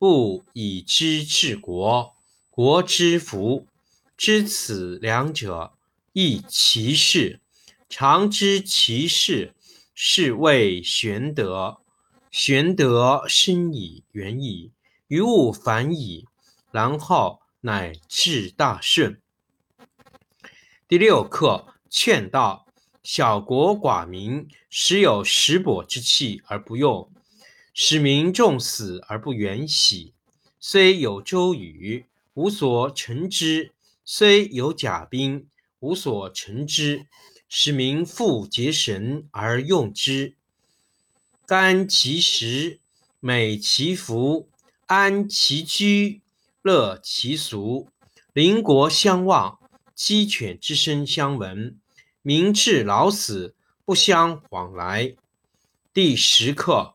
[0.00, 2.16] 不以知治国，
[2.48, 3.66] 国之福。
[4.16, 5.74] 知此两者，
[6.14, 7.38] 亦其事。
[7.86, 9.54] 常知其事。
[9.94, 11.82] 是谓玄德，
[12.30, 14.70] 玄德深矣，远矣，
[15.08, 16.26] 于物反矣，
[16.72, 19.20] 然后乃至大顺。
[20.88, 22.66] 第六课劝道：
[23.02, 27.10] 小国寡民，时有食帛之气而不用，
[27.82, 30.12] 使民重死而不远徙。
[30.58, 33.70] 虽有周瑜，无所成之；
[34.04, 37.06] 虽有甲兵，无所成之。
[37.48, 40.34] 使民复结绳而用之，
[41.46, 42.80] 甘其食，
[43.18, 44.50] 美其服，
[44.84, 46.20] 安其居，
[46.60, 47.88] 乐其俗。
[48.34, 49.58] 邻国相望，
[49.94, 51.78] 鸡犬之声相闻，
[52.20, 53.54] 民至老死
[53.86, 55.14] 不相往来。
[55.94, 56.94] 第十课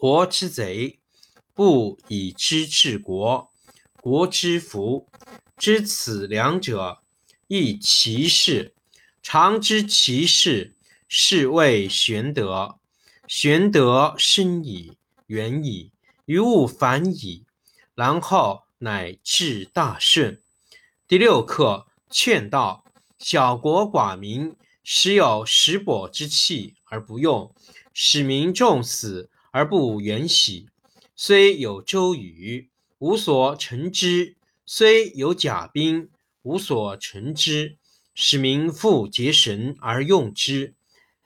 [0.00, 0.98] 国之贼；
[1.52, 3.52] 不以知治国，
[4.00, 5.10] 国之福。
[5.58, 7.02] 知此两者，
[7.48, 8.74] 亦其事。
[9.22, 10.74] 常知其事。
[11.06, 12.78] 是谓玄德，
[13.26, 14.96] 玄德深矣，
[15.26, 15.92] 远矣，
[16.24, 17.44] 于物反矣，
[17.94, 20.40] 然后乃至大顺。
[21.06, 22.86] 第六课劝道：
[23.18, 27.54] 小国寡民，时有食帛之气而不用，
[27.92, 30.68] 使民重死而不远徙。
[31.14, 32.68] 虽有周瑜，
[32.98, 34.34] 无所成之；
[34.64, 36.08] 虽有甲兵，
[36.42, 37.76] 无所成之。
[38.12, 40.74] 使民复结绳而用之。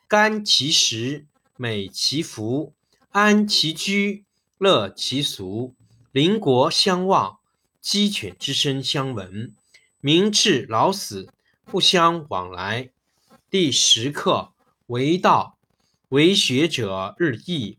[0.07, 1.27] 甘其食，
[1.57, 2.75] 美其服，
[3.11, 4.25] 安其居，
[4.59, 5.75] 乐其俗。
[6.12, 7.39] 邻国相望，
[7.81, 9.53] 鸡犬之声相闻，
[10.01, 11.33] 民至老死
[11.65, 12.91] 不相往来。
[13.51, 14.53] 第十课
[14.87, 15.59] 为道，
[16.11, 17.79] 为学者日益，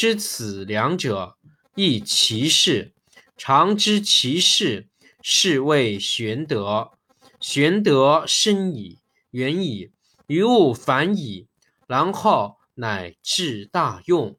[0.00, 1.36] 知此两者，
[1.74, 2.94] 亦其事。
[3.36, 4.86] 常知其事，
[5.22, 6.92] 是谓玄德。
[7.40, 9.00] 玄德深矣，
[9.32, 9.90] 远矣，
[10.28, 11.48] 于物反矣，
[11.88, 14.38] 然后乃至大用。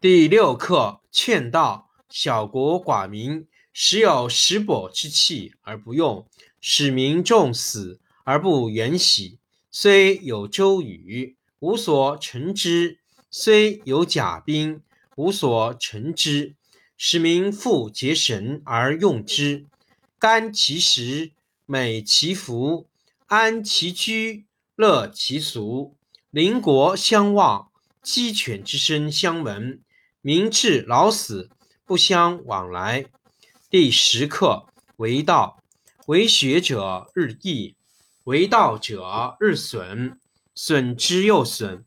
[0.00, 1.90] 第六课：劝道。
[2.08, 6.26] 小国寡民，时有食帛之器而不用，
[6.58, 9.38] 使民重死而不远徙。
[9.70, 12.96] 虽有周瑜，无所成之；
[13.30, 14.82] 虽有甲兵，
[15.16, 16.56] 无所乘之。
[16.96, 19.64] 使民复结绳而用之，
[20.18, 21.30] 甘其食，
[21.64, 22.88] 美其服，
[23.26, 24.44] 安其居，
[24.76, 25.96] 乐其俗。
[26.30, 27.70] 邻国相望，
[28.02, 29.80] 鸡犬之声相闻。
[30.20, 31.48] 民至老死
[31.86, 33.06] 不相往来。
[33.70, 34.66] 第十课
[34.96, 35.62] 为道，
[36.06, 37.76] 为学者日益，
[38.24, 40.18] 为道者日损，
[40.54, 41.86] 损之又损，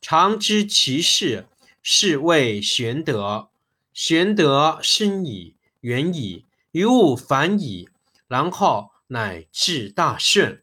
[0.00, 1.46] 常知其事，
[1.82, 3.50] 是谓玄德。
[3.92, 7.88] 玄德深矣，远矣，于物反矣，
[8.26, 10.62] 然后乃至大顺。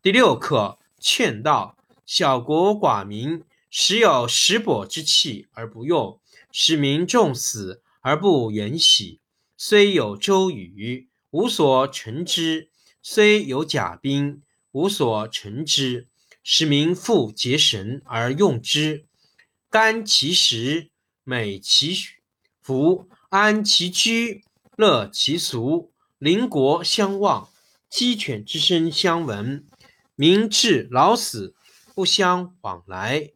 [0.00, 1.76] 第六课：劝道。
[2.06, 6.18] 小国寡民，时有食帛之器而不用，
[6.50, 9.20] 使民重死而不远徙。
[9.58, 12.68] 虽有周瑜，无所成之；
[13.02, 14.40] 虽有甲兵，
[14.72, 16.07] 无所成之。
[16.50, 19.04] 使民复结绳而用之，
[19.68, 20.88] 甘其食，
[21.22, 21.94] 美其
[22.62, 24.42] 服，安其居，
[24.74, 25.92] 乐其俗。
[26.16, 27.50] 邻国相望，
[27.90, 29.66] 鸡犬之声相闻。
[30.14, 31.54] 民至老死
[31.94, 33.32] 不相往来。